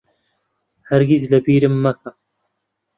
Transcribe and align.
هەرگیز 0.89 1.23
لەبیرم 1.31 1.75
مەکە. 1.83 2.11